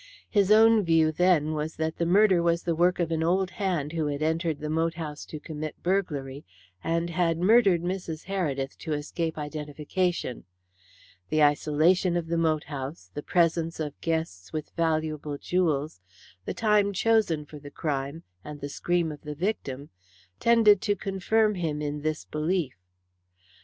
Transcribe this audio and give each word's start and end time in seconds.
His 0.31 0.51
own 0.51 0.83
view 0.83 1.11
then 1.11 1.53
was 1.53 1.75
that 1.75 1.97
the 1.97 2.07
murder 2.07 2.41
was 2.41 2.63
the 2.63 2.73
work 2.73 2.99
of 2.99 3.11
an 3.11 3.21
old 3.21 3.51
hand 3.51 3.93
who 3.93 4.07
had 4.07 4.23
entered 4.23 4.57
the 4.57 4.67
moat 4.67 4.95
house 4.95 5.27
to 5.27 5.39
commit 5.39 5.83
burglary, 5.83 6.43
and 6.83 7.11
had 7.11 7.37
murdered 7.37 7.83
Mrs. 7.83 8.23
Heredith 8.25 8.75
to 8.79 8.93
escape 8.93 9.37
identification. 9.37 10.45
The 11.29 11.43
isolation 11.43 12.17
of 12.17 12.29
the 12.29 12.37
moat 12.39 12.63
house, 12.63 13.11
the 13.13 13.21
presence 13.21 13.79
of 13.79 14.01
guests 14.01 14.51
with 14.51 14.71
valuable 14.71 15.37
jewels, 15.37 16.01
the 16.45 16.55
time 16.55 16.93
chosen 16.93 17.45
for 17.45 17.59
the 17.59 17.69
crime, 17.69 18.23
and 18.43 18.59
the 18.59 18.69
scream 18.69 19.11
of 19.11 19.21
the 19.21 19.35
victim, 19.35 19.91
tended 20.39 20.81
to 20.81 20.95
confirm 20.95 21.53
him 21.53 21.79
in 21.79 22.01
this 22.01 22.25
belief. 22.25 22.73